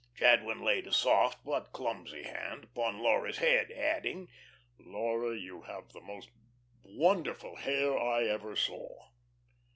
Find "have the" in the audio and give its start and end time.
5.67-6.01